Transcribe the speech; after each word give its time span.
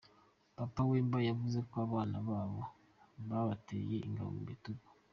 Papa 0.57 0.81
Wemba 0.89 1.17
yavuze 1.29 1.57
ko 1.69 1.75
abana 1.85 2.17
babo 2.27 2.61
babateye 3.29 3.95
ingabo 4.07 4.29
mu 4.37 4.43
bitugu. 4.49 4.87